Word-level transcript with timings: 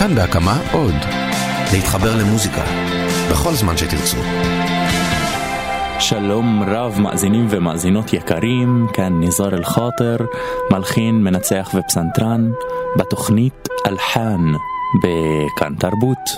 כאן 0.00 0.14
בהקמה 0.14 0.60
עוד. 0.72 0.94
להתחבר 1.72 2.16
למוזיקה, 2.16 2.62
בכל 3.30 3.52
זמן 3.52 3.76
שתרצו. 3.76 4.16
שלום 5.98 6.62
רב 6.66 7.00
מאזינים 7.00 7.46
ומאזינות 7.50 8.12
יקרים, 8.12 8.86
כאן 8.92 9.12
ניזאר 9.20 9.54
אל-חאטר, 9.54 10.16
מלחין, 10.72 11.24
מנצח 11.24 11.70
ופסנתרן, 11.74 12.50
בתוכנית 12.98 13.68
אלחן 13.86 14.52
בכאן 15.02 15.74
תרבות. 15.74 16.30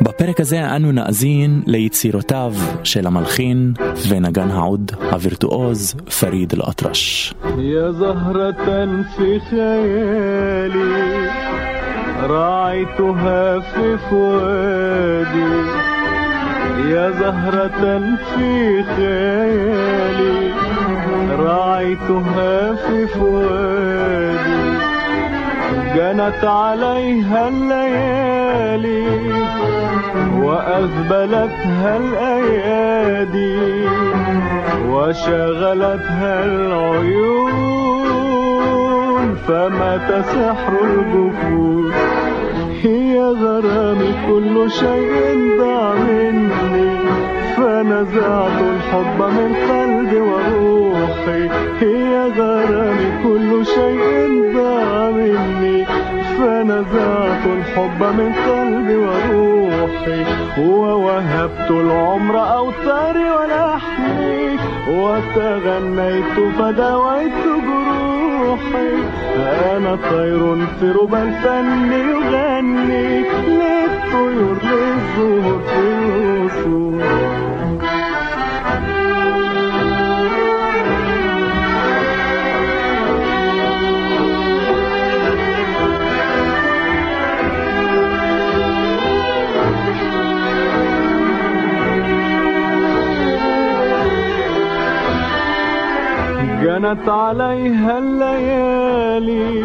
בפרק 0.00 0.40
הזה 0.40 0.76
אנו 0.76 0.92
נאזין 0.92 1.62
ליצירותיו 1.66 2.54
של 2.84 3.06
המלחין 3.06 3.72
ונגן 4.08 4.50
העוד 4.50 4.92
הווירטואוז 5.10 5.94
פריד 6.20 6.52
אל-אטרש. 6.52 7.34
راعيتها 12.30 13.58
في 13.58 13.98
فؤادي. 14.10 15.62
يا 16.90 17.10
زهرة 17.10 18.00
في 18.34 18.82
خيالي. 18.82 20.50
راعيتها 21.38 22.74
في 22.74 23.06
فؤادي. 23.06 24.62
جنت 25.96 26.44
عليها 26.44 27.48
الليالي 27.48 29.06
وأذبلتها 30.38 31.96
الأيادي 31.96 33.58
وشغلتها 34.88 36.44
العيون. 36.44 38.01
فمات 39.48 40.24
سحر 40.24 40.72
الجفون 40.84 41.92
هي 42.82 43.20
غرامي 43.20 44.12
كل 44.28 44.70
شيء 44.70 45.58
ضاع 45.58 45.94
مني. 45.94 46.92
فنزعت 47.56 48.60
الحب 48.60 49.18
من 49.18 49.54
قلبي 49.70 50.20
وروحي. 50.20 51.48
هي 51.80 52.30
غرامي 52.38 53.10
كل 53.24 53.66
شيء 53.66 54.52
ضاع 54.56 55.10
مني. 55.10 55.84
فنزعت 56.38 57.44
الحب 57.46 58.00
من 58.18 58.32
قلبي 58.48 58.96
وروحي. 58.96 60.24
ووهبت 60.58 61.70
العمر 61.70 62.38
أوتاري 62.38 63.30
ولحمي. 63.30 64.58
وتغنيت 64.88 66.36
فدويت 66.58 67.42
أنا 69.76 69.96
طير 70.10 70.66
في 70.80 70.90
ربى 71.02 71.22
الفن 71.22 71.92
يغني 71.92 73.18
للطيور 73.48 74.58
للزهور 74.62 75.60
في 75.66 75.78
الوصول. 75.78 77.21
جنت 96.72 97.08
عليها 97.08 97.98
الليالي 97.98 99.64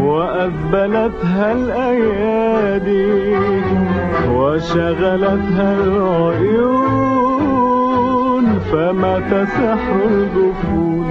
وأذبلتها 0.00 1.52
الأيادي 1.52 3.36
وشغلتها 4.34 5.70
العيون. 5.84 6.98
فمات 8.72 9.48
سحر 9.48 10.00
الجفون. 10.04 11.06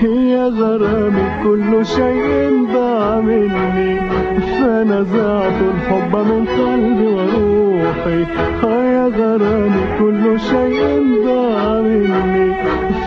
هي 0.00 0.32
غرامي 0.48 1.26
كل 1.44 1.86
شيء 1.86 2.66
ضاع 2.74 3.20
مني. 3.20 4.00
فنزعت 4.58 5.58
الحب 5.72 6.12
من 6.16 6.42
قلبي 6.58 7.06
وروحي. 7.16 8.20
يا 8.64 9.06
غرامي 9.18 9.82
كل 9.98 10.40
شيء 10.40 10.82
ضاع 11.26 11.80
مني. 11.80 12.33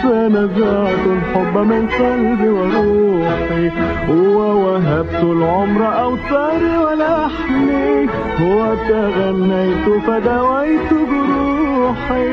فنزعت 0.04 1.06
الحب 1.16 1.58
من 1.58 1.88
قلبي 2.00 2.50
وروحي. 2.50 3.72
ووهبت 4.10 5.24
العمر 5.24 5.82
أوتاري 6.02 6.78
ولحمي. 6.78 8.08
وتغنيت 8.42 9.86
فدويت 10.08 10.90
جروحي 10.92 12.28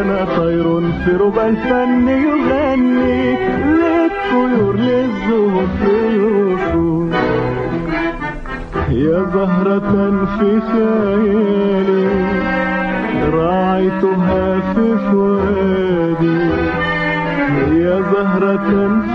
أنا 0.00 0.26
طير 0.36 0.66
في 1.04 1.10
ربى 1.20 1.46
الفن 1.46 2.08
يغني. 2.08 3.36
للطيور 3.64 4.74
للزهور 4.76 5.66
في 5.78 5.90
الوصول 6.08 7.10
يا 8.90 9.18
زهرة 9.34 10.26
في 10.38 10.60
خيالي 10.60 12.08
راعيتها 13.32 14.60
في 14.74 14.86
فؤادي. 15.10 16.79
يا 17.90 18.00
زهرة 18.00 18.56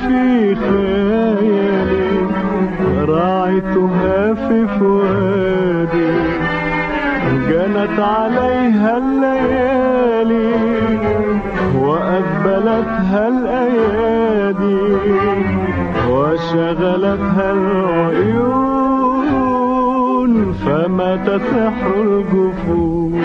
في 0.07 0.55
خيالي 0.55 2.27
راعيتها 3.07 4.33
في 4.33 4.67
فؤادي 4.79 6.15
جنت 7.49 7.99
عليها 7.99 8.97
الليالي 8.97 10.53
وأذبلتها 11.75 13.27
الأيادي 13.27 14.97
وشغلتها 16.09 17.53
العيون. 17.53 18.74
فمات 20.64 21.26
سحر 21.26 21.94
الجفون 22.02 23.24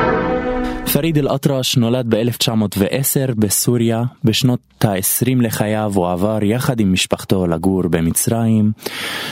פריד 0.96 1.18
אל-אטרש 1.18 1.78
נולד 1.78 2.06
ב-1910 2.10 3.36
בסוריה, 3.38 4.04
בשנות 4.24 4.60
ה-20 4.86 5.42
לחייו 5.42 5.92
הוא 5.96 6.12
עבר 6.12 6.44
יחד 6.44 6.80
עם 6.80 6.94
משפחתו 6.94 7.48
לגור 7.48 7.84
במצרים, 7.90 8.72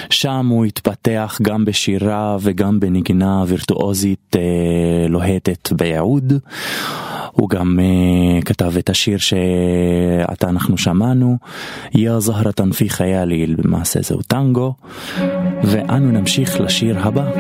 שם 0.10 0.48
הוא 0.48 0.66
התפתח 0.66 1.40
גם 1.42 1.66
בשירה 1.66 2.38
וגם 2.42 2.80
בנגינה 2.80 3.44
וירטואוזית 3.48 4.36
אה, 4.36 5.08
לוהטת 5.10 5.72
ביעוד. 5.72 6.34
הוא 7.32 7.50
גם 7.50 7.80
uh, 7.80 8.46
כתב 8.46 8.78
את 8.78 8.90
השיר 8.90 9.18
שעתה 9.18 10.50
אנחנו 10.50 10.78
שמענו, 10.78 11.38
יא 11.94 12.20
זהרתן 12.20 12.72
פי 12.72 12.90
חיילי, 12.90 13.48
למעשה 13.48 14.02
זהו 14.02 14.22
טנגו, 14.22 14.74
ואנו 15.64 16.12
נמשיך 16.12 16.62
לשיר 16.62 17.00
הבא. 17.00 17.32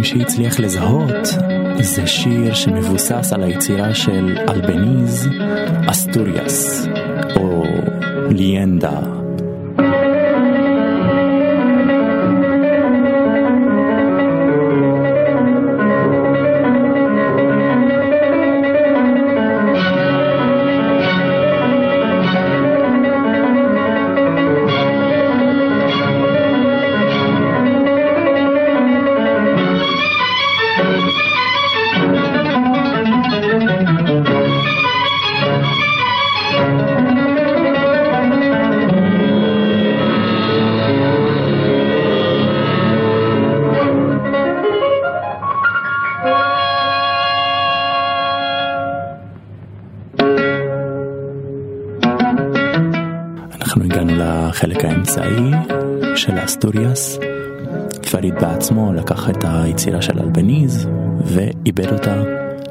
למי 0.00 0.08
שהצליח 0.08 0.60
לזהות, 0.60 1.28
זה 1.80 2.06
שיר 2.06 2.54
שמבוסס 2.54 3.32
על 3.32 3.42
היצירה 3.42 3.94
של 3.94 4.38
אלבניז 4.48 5.28
אסטוריאס, 5.90 6.86
או 7.36 7.64
ליאנדה. 8.30 9.19
הגענו 53.90 54.12
לחלק 54.16 54.84
האמצעי 54.84 55.50
של 56.16 56.32
האסטוריאס. 56.32 57.18
פריד 58.10 58.34
בעצמו 58.40 58.92
לקח 58.92 59.30
את 59.30 59.44
היצירה 59.44 60.02
של 60.02 60.18
אלבניז 60.18 60.88
ועיבד 61.24 61.92
אותה 61.92 62.22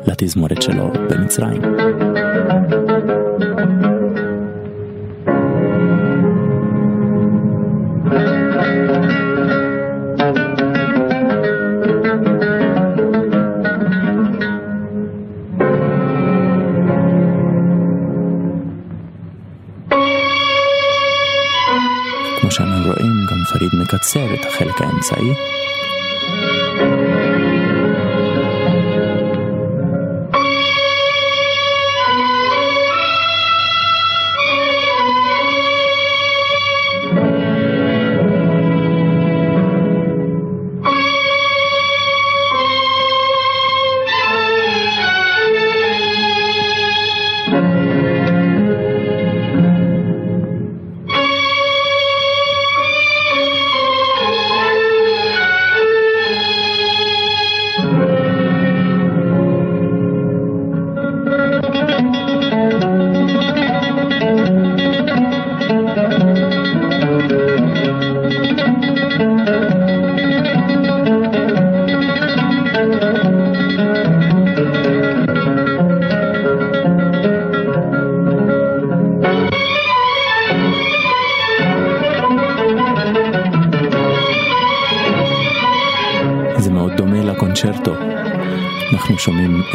לתזמורת 0.07 0.61
שלו 0.61 0.91
במצרים. 1.09 1.61
מקצר 23.93 24.33
את 24.33 24.45
החלק 24.45 24.81
האמצעי. 24.81 25.48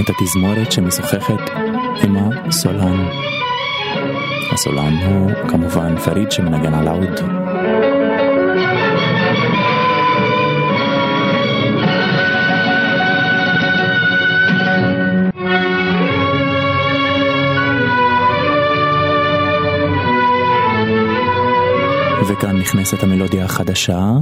את 0.04 0.10
התזמורת 0.10 0.72
שמשוחחת 0.72 1.50
עם 2.02 2.16
הסולן. 2.16 3.08
הסולן 4.52 4.92
הוא 4.92 5.30
כמובן 5.48 5.98
פריד 5.98 6.30
שמנגן 6.30 6.74
על 6.74 6.88
העוד. 6.88 7.20
וכאן 22.28 22.56
נכנסת 22.56 23.02
המלודיה 23.02 23.44
החדשה, 23.44 24.12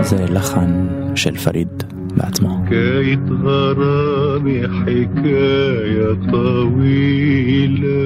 זה 0.00 0.24
לחן 0.28 0.86
של 1.14 1.36
פריד 1.36 1.93
بأتمامه 2.24 2.64
حكاية 2.64 3.26
غرامي 3.44 4.68
حكاية 4.68 6.12
طويلة. 6.32 8.04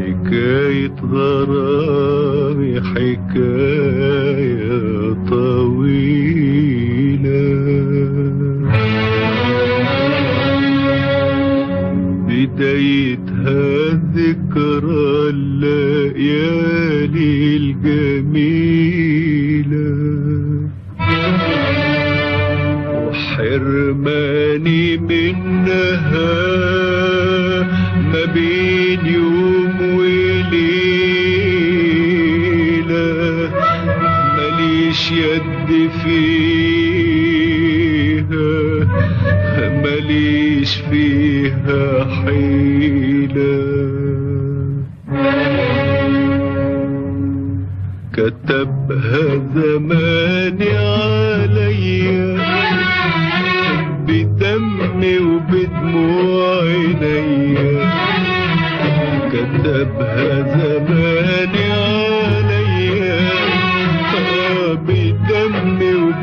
حكاية 0.00 0.96
غرامي 1.12 2.80
حكاية 2.80 3.92
طويلة. 5.30 6.72
بدايتها 12.28 13.62
ذكرى 14.14 15.30
الليالي 15.30 16.52
الجميلة. 17.56 18.71
وحرماني 24.62 24.96
منها 24.96 26.32
ما 28.12 28.24
بين 28.34 29.06
يوم 29.06 29.96
وليلة 29.96 30.82
ماليش 34.36 35.12
يد 35.12 35.90
فيها 36.04 36.52
ماليش 39.82 40.70
فيها 40.90 42.04
حيلة. 42.04 43.62
كتبها 48.12 49.22
زماني 49.54 50.70
عليا 50.70 50.81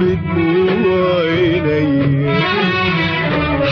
وبدموع 0.02 1.22
عينيا 1.22 2.40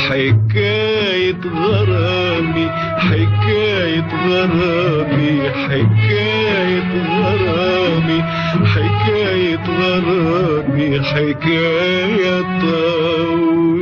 حكاية 0.10 1.42
غرامي 1.56 2.70
حكاية 2.98 4.08
غرامي 4.28 5.50
حكاية 5.50 6.92
غرامي 7.22 8.24
حكاية 8.66 9.60
غرامي 9.80 11.02
حكاية 11.04 12.42
طويلة 12.62 13.77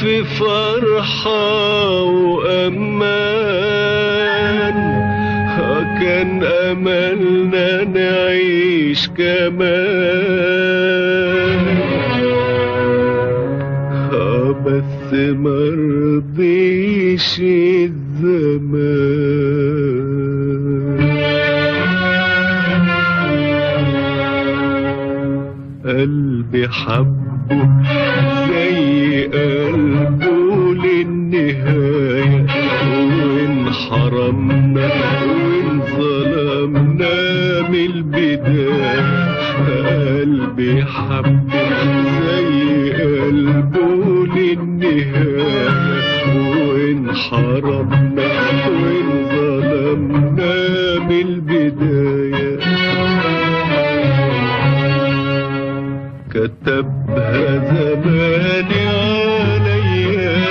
في 0.00 0.24
فرحة 0.24 2.02
وأمان. 2.02 3.40
كان 6.00 6.42
أملنا 6.44 7.84
نعيش 7.84 9.08
كمان 9.08 9.79
كتبها 56.30 57.58
زماني 57.70 58.88
عليا 58.88 60.46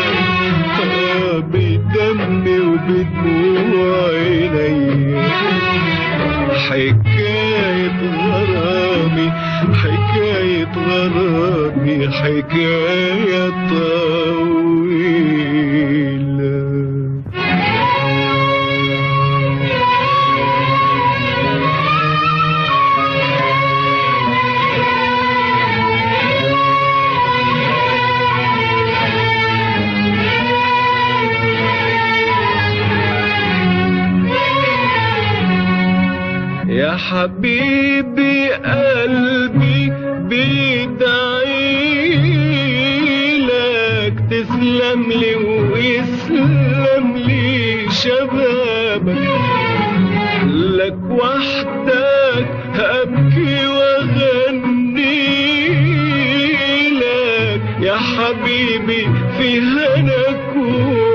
بدمي 1.39 2.59
وبدموع 2.59 4.09
عينيا 4.09 5.21
حكاية 6.69 7.99
غرامي 8.29 9.31
حكاية 9.73 10.71
غرامي 10.87 12.09
حكاية 12.09 13.49
طويلة 13.69 14.78
حبيبي 37.09 38.49
قلبي 38.51 39.93
بيدعي 40.29 41.77
لك. 43.37 44.13
تسلم 44.31 45.11
لي 45.11 45.35
ويسلم 45.73 47.17
لي 47.17 47.91
شبابك. 47.91 49.17
لك 50.45 50.97
وحدك 51.09 52.47
أبكي 52.79 53.67
وأغني 53.67 55.29
لك. 56.89 57.61
يا 57.81 57.97
حبيبي 57.97 59.07
في 59.37 59.59
هناك 59.59 60.55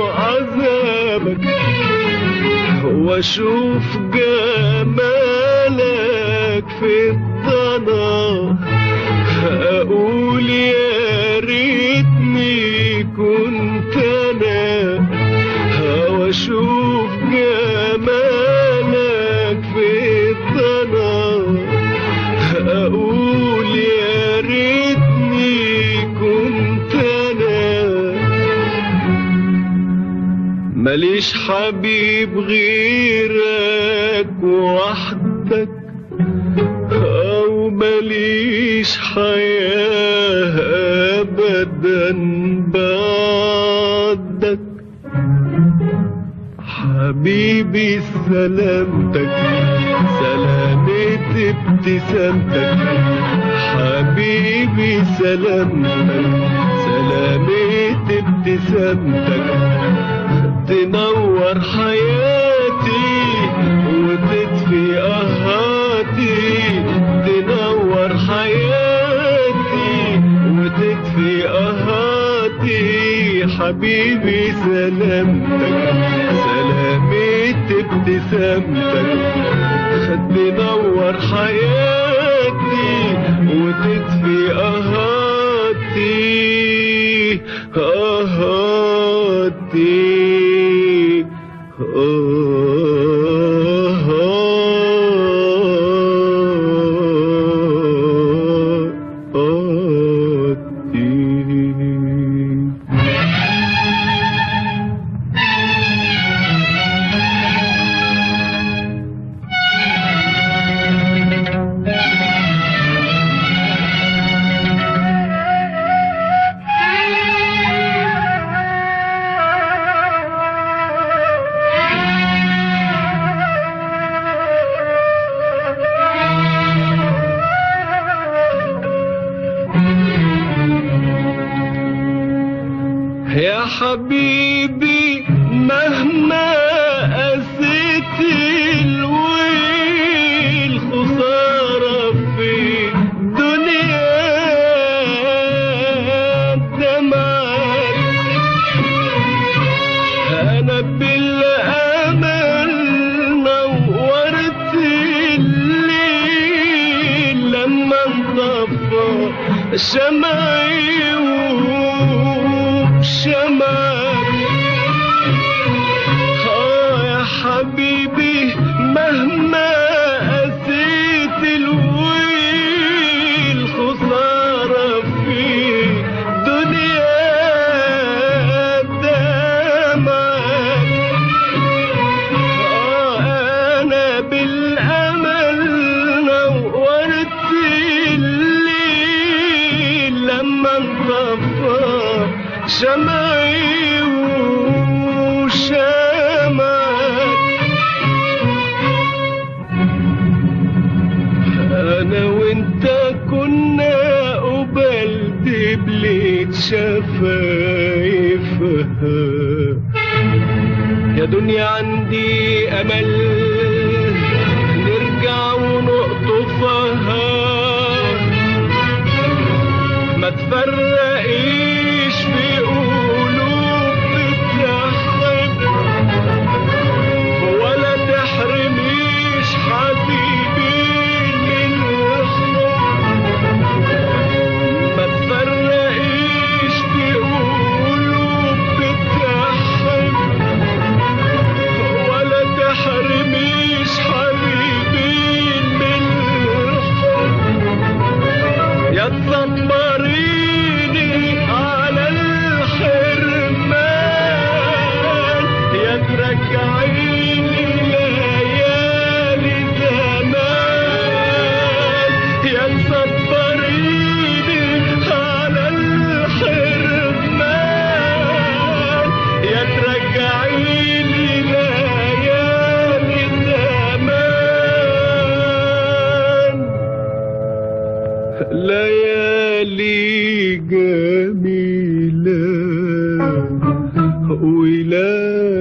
وعذابك. 0.01 1.45
وأشوف 2.85 4.04
ماليش 31.25 31.49
حبيب 31.49 32.39
غيرك 32.39 34.43
وحدك 34.43 35.69
أو 36.93 37.71
ماليش 37.71 38.99
حياة 38.99 40.59
أبدا 41.21 42.13
بعدك. 42.75 44.59
حبيبي 46.59 48.01
سلامتك 48.29 49.31
سلامة 50.21 50.91
ابتسامتك. 51.51 52.79
حبيبي 53.73 54.93
سلامتك 55.19 56.27
سلامة 56.85 57.97
ابتسامتك. 58.11 59.44
تنور 61.55 61.63
حياتي 61.63 63.15
وتطفي 64.05 64.99
قهاتي 64.99 66.35
تنور 67.27 68.13
حياتي 68.29 69.93
وتطفي 70.51 71.43
قهاتي 71.43 72.83
حبيبي 73.59 74.53
سلامتك. 74.53 75.95
سلامة 76.45 77.63
ابتسامتك. 77.71 79.07
تنور 80.35 81.15
حياتي 81.31 82.89
وتطفي 83.55 84.51
قهاتي 84.53 85.14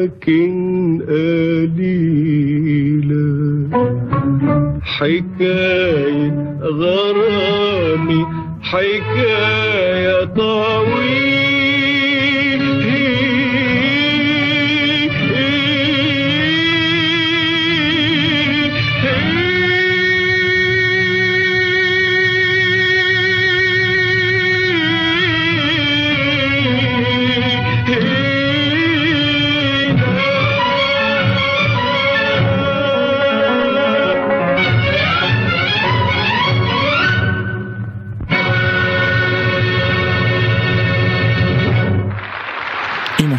ولكن 0.03 1.01
قليلة 1.07 1.93
حكاية 4.83 6.57
غرامي 6.61 8.25
حكاية 8.61 10.25
طويل 10.25 11.42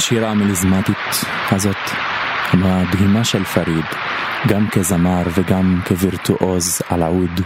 השירה 0.04 0.30
המליזמטית 0.30 0.96
הזאת, 1.50 1.76
המדהימה 2.50 3.24
של 3.24 3.44
פריד, 3.44 3.84
גם 4.48 4.68
כזמר 4.68 5.22
וגם 5.34 5.80
כווירטואוז 5.88 6.82
על 6.88 7.02
העוד, 7.02 7.40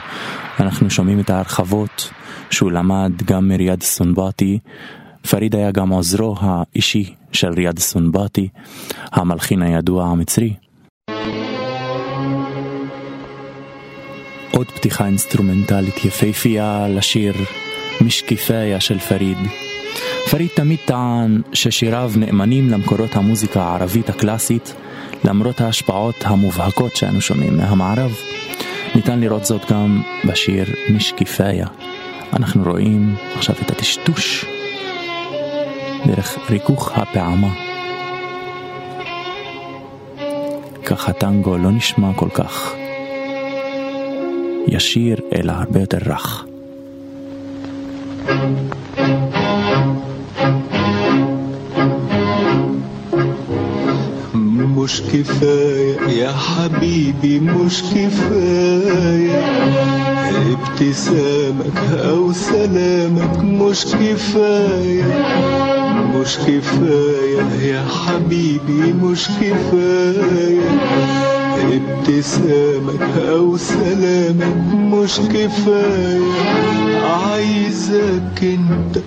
אנחנו 0.60 0.90
שומעים 0.90 1.20
את 1.20 1.30
ההרחבות 1.30 2.10
שהוא 2.50 2.72
למד 2.72 3.12
גם 3.24 3.48
מריאד 3.48 3.82
סונבאטי. 3.82 4.58
פריד 5.30 5.54
היה 5.54 5.70
גם 5.70 5.88
עוזרו 5.88 6.36
האישי 6.40 7.14
של 7.32 7.52
ריאד 7.52 7.78
סונבאטי, 7.78 8.48
המלחין 9.12 9.62
הידוע 9.62 10.06
המצרי. 10.06 10.54
עוד 14.50 14.66
פתיחה 14.66 15.06
אינסטרומנטלית 15.06 16.04
יפהפייה 16.04 16.88
לשיר 16.88 17.34
משקיפיה 18.00 18.80
של 18.80 18.98
פריד. 18.98 19.67
פריד 20.30 20.50
תמיד 20.54 20.78
טען 20.84 21.42
ששיריו 21.52 22.12
נאמנים 22.16 22.70
למקורות 22.70 23.16
המוזיקה 23.16 23.62
הערבית 23.62 24.08
הקלאסית, 24.08 24.74
למרות 25.24 25.60
ההשפעות 25.60 26.14
המובהקות 26.24 26.96
שאנו 26.96 27.20
שומעים 27.20 27.56
מהמערב. 27.56 28.12
ניתן 28.94 29.20
לראות 29.20 29.44
זאת 29.44 29.72
גם 29.72 30.02
בשיר 30.24 30.64
משקיפיה. 30.90 31.66
אנחנו 32.32 32.62
רואים 32.70 33.14
עכשיו 33.36 33.54
את 33.62 33.70
הטשטוש 33.70 34.44
דרך 36.06 36.38
ריכוך 36.50 36.92
הפעמה. 36.94 37.54
כך 40.84 41.08
הטנגו 41.08 41.58
לא 41.58 41.70
נשמע 41.70 42.14
כל 42.16 42.30
כך 42.30 42.74
ישיר, 44.66 45.16
אלא 45.34 45.52
הרבה 45.52 45.80
יותר 45.80 45.98
רך. 46.06 46.44
مش 54.88 55.02
كفاية 55.02 56.00
يا 56.08 56.32
حبيبي 56.32 57.40
مش 57.40 57.82
كفاية. 57.82 59.44
ابتسامك 60.52 61.78
أو 62.04 62.32
سلامك 62.32 63.38
مش 63.44 63.84
كفاية. 63.84 65.04
مش 66.14 66.36
كفاية 66.38 67.42
يا 67.72 67.84
حبيبي 68.06 68.92
مش 69.02 69.28
كفاية. 69.28 70.70
ابتسامك 71.72 73.08
أو 73.28 73.56
سلامك 73.56 74.56
مش 74.74 75.18
كفاية. 75.20 76.32
عايزك 77.04 78.42
أنت 78.42 78.98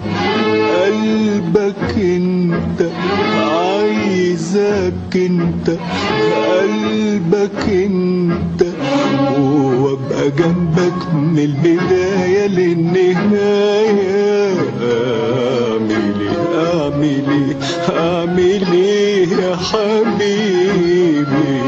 قلبك 0.86 1.96
أنت. 1.98 2.82
عايزك 4.41 5.15
انت 5.15 5.69
قلبك 6.49 7.69
انت. 7.69 8.63
وابقى 9.39 10.30
جنبك 10.38 11.13
من 11.13 11.39
البداية 11.39 12.47
للنهاية. 12.47 14.51
اعمل 16.56 17.25
إيه 17.32 17.56
اعمل 17.99 18.63
إيه 18.73 19.27
يا 19.27 19.56
حبيبي. 19.56 21.61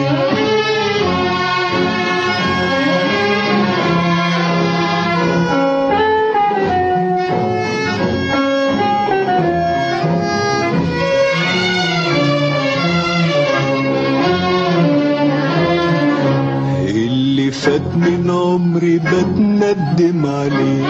بتندم 18.99 20.25
عليه 20.25 20.87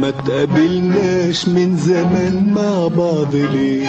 ما 0.00 0.10
تقابلناش 0.10 1.48
من 1.48 1.76
زمان 1.76 2.52
مع 2.56 2.88
بعض 2.96 3.34
ليه؟ 3.34 3.86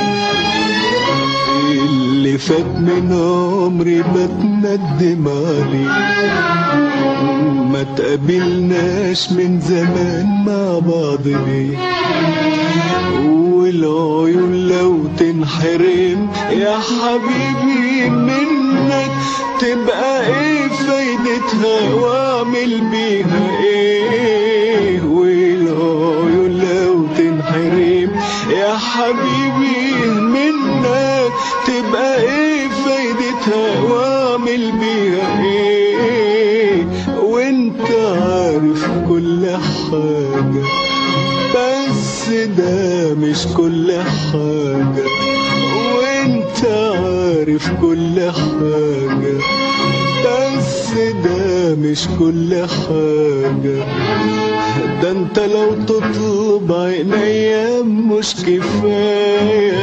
اللي 1.71 2.37
فات 2.37 2.65
من 2.77 3.09
عمري 3.11 4.01
بتندم 4.03 5.27
عليه 5.27 6.13
ما 7.71 7.83
تقابلناش 7.95 9.31
من 9.31 9.59
زمان 9.61 10.43
مع 10.47 10.79
بعض 10.79 11.27
ليه؟ 11.27 11.77
والعيون 13.53 14.67
لو 14.67 14.99
تنحرم 15.17 16.29
يا 16.51 16.77
حبيبي 16.79 18.09
منك 18.09 19.11
تبقى 19.59 20.27
إيه 20.27 20.67
فايدتها 21.23 21.93
واعمل 21.93 22.81
بيها 22.91 23.59
إيه 23.63 25.01
والعيون 25.01 26.61
لو 26.61 27.07
تنحرم 27.17 28.11
يا 28.49 28.77
حبيبي 28.77 30.05
منك 30.21 31.31
تبقى 31.67 32.21
إيه 32.21 32.67
فايدتها 32.67 33.81
واعمل 33.81 34.71
بيها 34.71 35.43
إيه 35.43 36.85
وانت 37.23 37.81
عارف 37.91 38.89
كل 39.09 39.47
حاجة 39.49 40.63
بس 41.55 42.29
ده 42.29 43.13
مش 43.15 43.47
كل 43.57 43.91
حاجة 43.91 45.05
وانت 45.97 46.65
عارف 46.65 47.71
كل 47.81 48.19
حاجة 48.19 49.62
مش 51.75 52.07
كل 52.19 52.55
حاجة. 52.55 53.85
ده 55.01 55.11
انت 55.11 55.39
لو 55.39 55.73
تطلب 55.87 56.71
عينيا 56.71 57.81
مش 57.81 58.33
كفاية. 58.35 59.73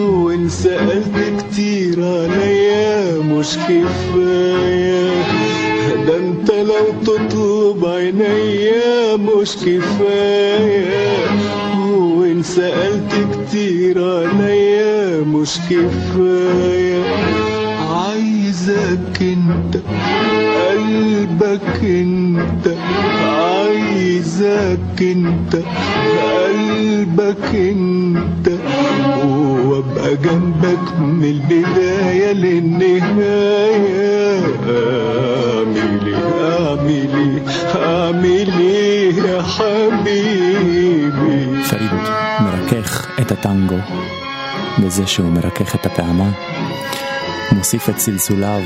وان 0.00 0.48
سألت 0.48 1.16
كتير 1.38 1.98
عليا 1.98 3.18
مش 3.18 3.56
كفاية. 3.56 5.10
ده 6.06 6.16
انت 6.16 6.50
لو 6.50 6.86
تطلب 7.04 7.86
عينيا 7.86 9.16
مش 9.16 9.56
كفاية. 9.56 11.26
وان 11.90 12.42
سألت 12.42 13.12
كتير 13.32 13.98
عليا 14.04 15.20
مش 15.20 15.58
كفاية. 15.70 17.04
عايزك 17.90 19.20
انت 19.20 19.76
قلبك 20.98 21.84
انت 21.84 22.74
عايزك 23.26 25.02
انت 25.02 25.56
قلبك 26.44 27.54
انت. 27.54 28.48
وابقى 29.64 30.16
جنبك 30.16 30.98
من 31.00 31.24
البداية 31.24 32.32
للنهاية. 32.32 34.14
اعملي 34.68 36.06
إيه؟ 36.06 36.58
اعملي 36.58 37.18
إيه؟ 37.18 37.42
اعملي 37.76 38.60
إيه 38.60 39.14
يا 39.14 39.42
حبيبي؟ 39.42 41.62
فريد 41.62 41.90
مراكاخ 42.40 43.08
إتا 43.18 43.34
تانجو. 43.34 43.78
بزاشي 44.78 45.22
ومراكاخ 45.22 45.74
إتا 45.74 45.90
بيعمان 45.96 46.32
מוסיף 47.51 47.89
את 47.89 47.95
צלצוליו 47.95 48.61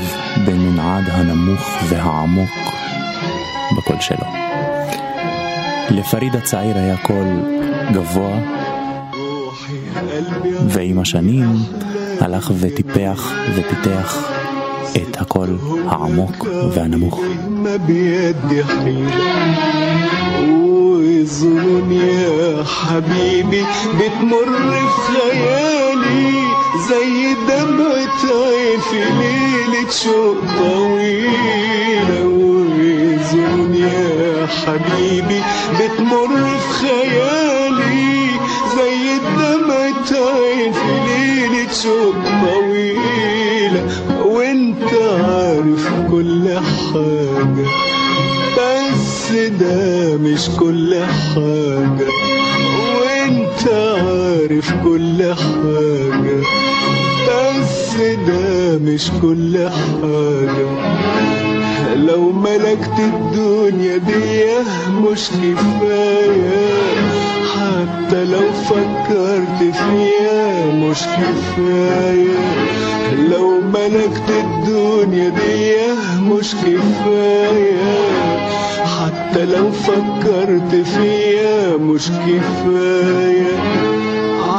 במנעד 0.46 1.04
הנמוך 1.10 1.68
והעמוק 1.88 2.50
בקול 3.76 3.96
שלו. 4.00 4.26
לפריד 5.90 6.36
הצעיר 6.36 6.76
היה 6.76 6.96
קול 6.96 7.26
גבוה, 7.92 8.38
روحي 9.14 9.78
قلبي 10.10 10.54
ועם 10.68 10.98
השנים 10.98 11.48
הלך 12.20 12.50
וטיפח 12.60 13.32
ופיתח 13.54 14.18
את 14.96 15.20
הקול 15.20 15.58
העמוק 15.88 16.46
והנמוך. 16.74 17.20
ما 17.64 17.76
بيدي 17.76 18.64
حيلة 18.64 19.24
والظنون 20.92 21.92
يا 21.92 22.64
حبيبي 22.64 23.64
بتمر 23.98 24.50
في 24.70 24.90
خيالي 25.06 26.47
زي 26.77 27.33
دمعة 27.33 28.19
عين 28.23 28.79
في 28.79 28.99
ليلة 29.19 29.89
شوق 29.89 30.37
طويلة 30.59 32.25
والظنون 32.27 33.75
يا 33.75 34.47
حبيبي 34.47 35.41
بتمر 35.79 36.27
في 36.57 36.87
خيالي. 36.87 38.29
زي 38.75 39.17
دمعة 39.37 40.09
عين 40.11 40.71
في 40.73 40.91
ليلة 41.07 41.73
شوق 41.83 42.15
طويلة 42.43 43.83
وانت 44.25 44.93
عارف 44.93 45.89
كل 46.11 46.49
حاجة 46.49 47.67
بس 48.57 49.31
ده 49.31 50.17
مش 50.17 50.49
كل 50.59 50.95
حاجة 50.95 52.07
وانت 53.01 53.67
عارف 53.67 54.73
كل 54.83 55.23
حاجة. 55.33 56.58
ده 57.99 58.77
مش 58.77 59.11
كل 59.21 59.57
حاجة. 59.57 60.67
لو 61.95 62.31
ملكت 62.31 62.99
الدنيا 62.99 63.97
دي 63.97 64.43
مش 64.91 65.29
كفاية. 65.29 66.69
حتى 67.55 68.25
لو 68.25 68.51
فكرت 68.69 69.59
فيها 69.59 70.65
مش 70.73 70.97
كفاية. 70.99 72.39
لو 73.31 73.61
ملكت 73.61 74.29
الدنيا 74.29 75.29
دي 75.29 75.75
مش 76.21 76.55
كفاية. 76.55 77.89
حتى 78.99 79.45
لو 79.45 79.71
فكرت 79.71 80.75
فيها 80.75 81.77
مش 81.77 82.07
كفاية. 82.09 83.59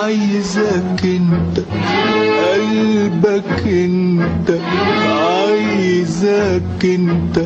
عايزك 0.02 1.00
انت 1.04 1.60
قلبك 3.24 3.66
انت 3.66 4.50
عايزك 5.06 6.62
انت 6.84 7.38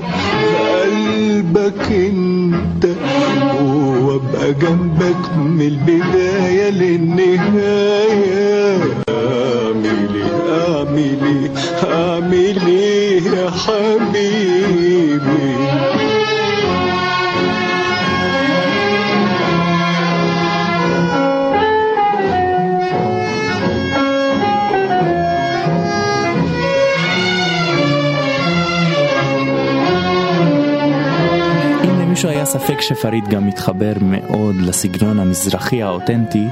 قلبك 0.83 1.93
انت. 1.93 2.87
وابقى 4.03 4.53
جنبك 4.53 5.37
من 5.37 5.61
البداية 5.61 6.71
للنهاية. 6.71 8.25
اعملي 9.09 10.25
اعملي 10.51 11.51
اعملي 11.85 13.17
يا 13.17 13.51
حبيبي؟ 13.51 14.74
היה 32.45 32.53
ספק 32.53 32.81
שפריד 32.81 33.29
גם 33.29 33.47
מתחבר 33.47 33.93
מאוד 34.03 34.57
לסגנון 34.57 35.19
המזרחי 35.19 35.83
האותנטי, 35.83 36.47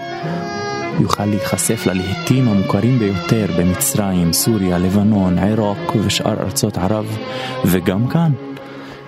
יוכל 1.01 1.25
להיחשף 1.25 1.87
ללהיטים 1.87 2.49
המוכרים 2.49 2.99
ביותר 2.99 3.47
במצרים, 3.59 4.33
סוריה, 4.33 4.79
לבנון, 4.79 5.39
עיראק 5.39 5.97
ושאר 6.05 6.41
ארצות 6.41 6.79
ערב, 6.79 7.19
וגם 7.67 8.09
כאן. 8.09 8.33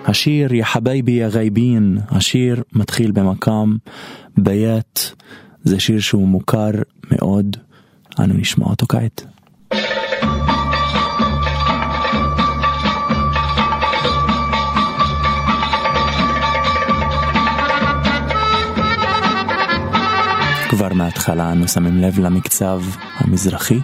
השיר 0.05 0.53
יא 0.53 0.63
חבייבי 0.63 1.11
יא 1.11 1.29
גייבין, 1.29 1.97
השיר 2.09 2.63
מתחיל 2.73 3.11
במקם 3.11 3.75
ביית, 4.37 5.13
זה 5.63 5.79
שיר 5.79 5.99
שהוא 5.99 6.27
מוכר 6.27 6.71
מאוד, 7.11 7.57
אנו 8.19 8.33
נשמע 8.33 8.65
אותו 8.65 8.85
כעת. 8.89 9.25
כבר 20.75 20.93
מההתחלה 20.93 21.51
אנו 21.51 21.67
שמים 21.67 21.97
לב 21.97 22.19
למקצב 22.19 22.81
המזרחי. 23.17 23.79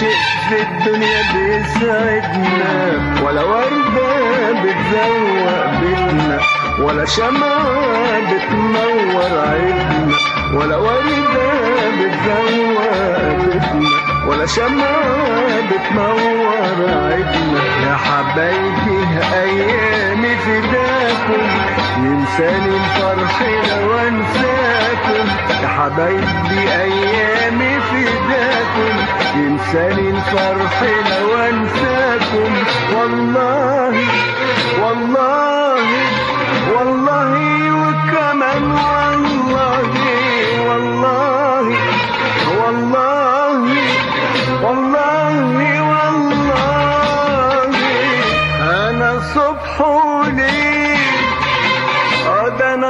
شيء 0.00 0.16
في 0.48 0.62
الدنيا 0.62 1.22
بيساعدنا 1.32 2.72
ولا 3.24 3.42
وردة 3.42 4.52
بتزوق 4.52 5.66
بيتنا 5.80 6.40
ولا 6.80 7.04
شمعة 7.04 8.20
بتنور 8.20 9.38
عيدنا 9.48 10.16
ولا 10.54 10.76
وردة 10.76 11.50
بتزوق 11.98 13.36
بيتنا 13.44 14.09
ولا 14.30 14.46
شمعة 14.46 15.60
بتنور 15.70 16.88
عيدنا 16.88 17.60
يا 17.86 17.96
حبايبي 17.96 19.18
أيامي 19.34 20.36
فداكم 20.36 21.42
ينساني 21.98 22.76
الفرح 22.76 23.42
لو 23.42 23.98
أنساكم 23.98 25.26
يا 25.62 25.68
حبايبي 25.68 26.72
أيامي 26.82 27.80
فداكم 27.80 28.96
ينساني 29.36 30.10
الفرح 30.10 30.82
لو 30.82 31.34
أنساكم 31.34 32.52
والله 32.96 33.94
والله 34.82 35.80
والله 36.74 37.79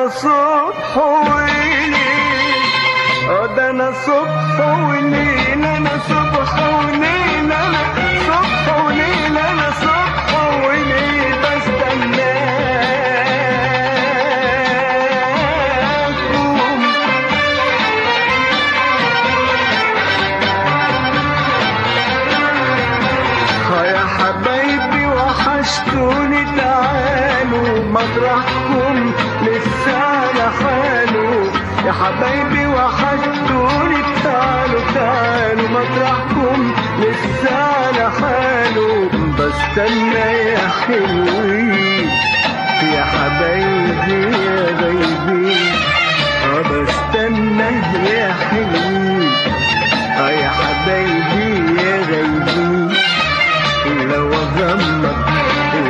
صبح 0.09 0.97
وليل 0.97 1.93
اه 3.29 3.45
ده 3.55 3.69
انا 3.69 3.91
صبح 3.91 4.59
وليل 4.89 5.65
انا 5.65 5.99
صبح 6.09 6.18
حبايبي 32.10 32.66
وحشتوني 32.66 34.02
تعالوا 34.24 34.80
تعالوا 34.94 35.68
مطرحكم 35.68 36.72
لسه 36.98 37.54
على 37.56 38.10
حاله 38.10 39.10
بستنى 39.38 40.32
يا 40.50 40.68
حلوين 40.68 42.10
يا 42.94 43.04
حبايبي 43.04 44.36
يا 44.44 44.66
آه 46.44 46.62
بستنى 46.62 47.70
يا 48.10 48.34
حلوين 48.50 49.30
يا 50.18 50.50
حبايبي 50.50 51.82
يا 51.82 51.96
غايبين 52.10 52.90
لو 54.12 54.32
اغمض 54.32 55.16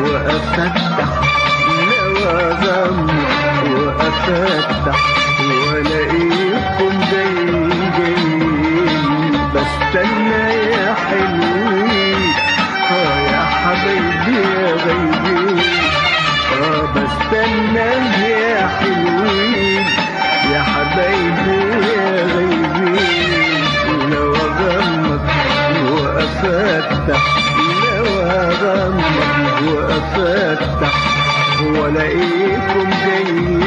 وأفتح 0.01 0.75
لو 1.91 2.29
اغمض 2.31 3.11
وأفتح. 3.71 5.30
وافتح 27.09 27.23
لو 27.97 28.21
اغمض 28.21 29.63
وافتح 29.67 30.93
والاقيكم 31.63 32.91
جايين 33.07 33.60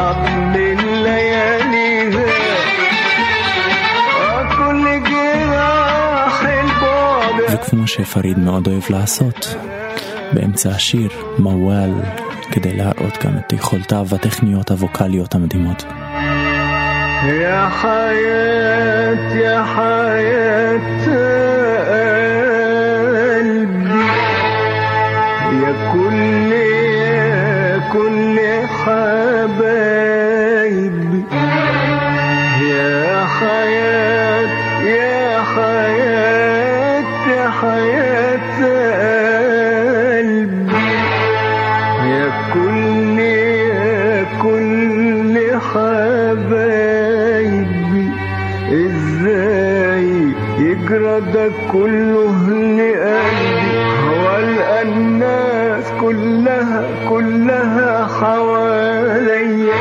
من 0.00 0.76
لياليها 1.04 2.24
آه 4.20 4.42
كل 4.56 5.02
جراح 5.02 6.42
البعد 6.42 7.50
וכמו 7.60 7.86
שפריד 7.86 8.38
מאוד 8.38 8.66
אוהב 8.68 8.82
לעשות, 8.90 9.54
באמצע 10.32 10.70
השיר, 10.70 11.08
מוואל, 11.38 11.92
כדי 12.52 12.72
להראות 12.76 13.24
גם 13.24 13.32
את 13.38 13.52
יכולותיו 13.52 14.06
הטכניות 14.12 14.70
הווקאליות 14.70 15.34
המדהימות. 15.34 15.84
يا 17.26 17.68
حياة 17.80 19.34
يا 19.36 19.64
حياة 19.74 21.06
قلبي 23.36 24.06
يا 25.62 25.72
كل 25.92 26.52
يا 26.52 27.78
كل 27.92 28.36
حبايبي 28.80 29.89
كله 51.71 52.49
لقلبي 52.49 53.81
والقى 54.25 54.81
الناس 54.81 55.83
كلها 56.01 56.83
كلها 57.09 58.07
حواليا 58.07 59.73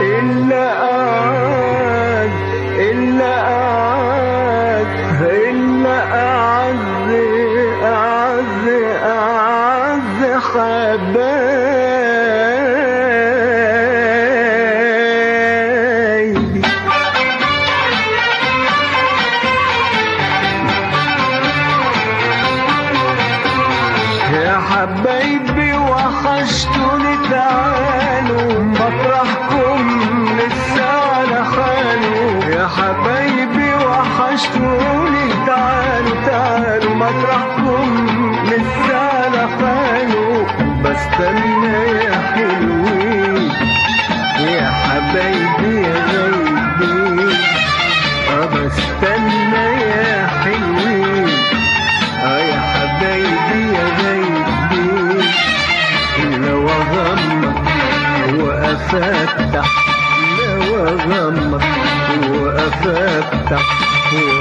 إلا 0.00 0.64
قعد 0.82 2.30
إلا 2.78 3.34
قعد 3.42 4.86
إلا 5.20 5.98
أعز 6.14 7.10
أعز 7.84 8.68
أعز 9.02 10.20
حبايبي 10.52 11.55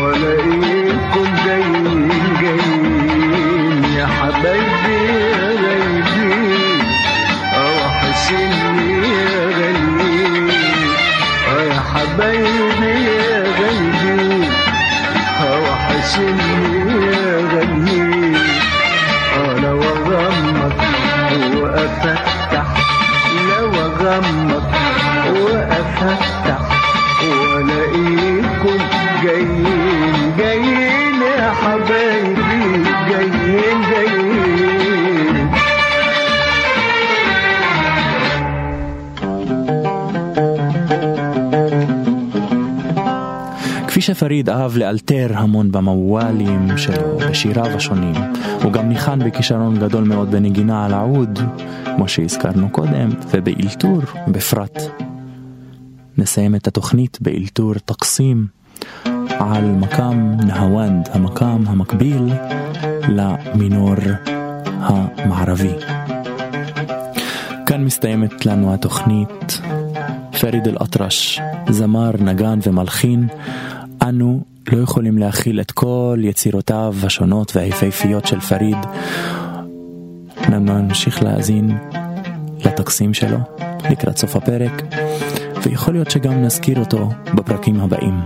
والاقيكم 0.05 1.27
جايين 1.45 2.09
جايين 2.41 3.83
يا 3.97 4.05
حبايبي 4.07 4.97
يا 5.19 5.49
وحشني 7.57 8.91
يا 9.07 9.39
يا 11.69 11.79
حبايبي 11.93 12.93
يا 13.05 13.43
כפי 44.15 44.25
שפריד 44.25 44.49
אהב 44.49 44.77
לאלתר 44.77 45.27
המון 45.33 45.71
במוואלים 45.71 46.77
שלו, 46.77 47.17
בשיריו 47.29 47.65
השונים, 47.65 48.15
הוא 48.63 48.71
גם 48.71 48.89
ניחן 48.89 49.19
בכישרון 49.19 49.79
גדול 49.79 50.03
מאוד 50.03 50.31
בנגינה 50.31 50.85
על 50.85 50.93
העוד, 50.93 51.39
כמו 51.95 52.07
שהזכרנו 52.07 52.69
קודם, 52.69 53.09
ובאלתור 53.31 54.01
בפרט. 54.27 54.81
נסיים 56.17 56.55
את 56.55 56.67
התוכנית 56.67 57.17
באלתור 57.21 57.73
תקסים 57.85 58.47
על 59.39 59.65
מקם 59.65 60.31
נהוונד, 60.45 61.09
המקם 61.11 61.63
המקביל 61.67 62.33
למינור 63.09 63.95
המערבי. 64.79 65.75
כאן 67.65 67.83
מסתיימת 67.83 68.45
לנו 68.45 68.73
התוכנית. 68.73 69.61
פריד 70.39 70.67
אל-אטרש, 70.67 71.39
זמר, 71.69 72.11
נגן 72.19 72.59
ומלחין, 72.63 73.27
אנו 74.09 74.43
לא 74.71 74.77
יכולים 74.77 75.17
להכיל 75.17 75.61
את 75.61 75.71
כל 75.71 76.17
יצירותיו 76.21 76.95
השונות 77.03 77.55
והיפהפיות 77.55 78.25
של 78.25 78.39
פריד. 78.39 78.77
נמשיך 80.49 81.23
להאזין 81.23 81.77
לטקסים 82.65 83.13
שלו 83.13 83.37
לקראת 83.89 84.17
סוף 84.17 84.35
הפרק, 84.35 84.83
ויכול 85.63 85.93
להיות 85.93 86.11
שגם 86.11 86.43
נזכיר 86.43 86.79
אותו 86.79 87.09
בפרקים 87.35 87.79
הבאים. 87.79 88.19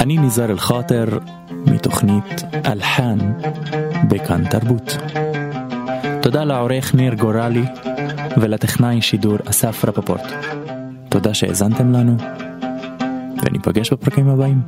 אני 0.00 0.18
ניזר 0.18 0.50
אל-חאטר 0.50 1.18
מתוכנית 1.50 2.42
אלחן 2.66 3.18
בכאן 4.08 4.44
תרבות. 4.50 4.96
תודה 6.22 6.44
לעורך 6.44 6.94
ניר 6.94 7.14
גורלי 7.14 7.64
ולטכנאי 8.36 9.02
שידור 9.02 9.36
אסף 9.44 9.84
רפפורט. 9.84 10.32
תודה 11.08 11.34
שהאזנתם 11.34 11.92
לנו, 11.92 12.16
pakai, 13.68 14.00
pakai 14.00 14.24
mabaim. 14.24 14.64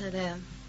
to 0.00 0.10
them. 0.10 0.59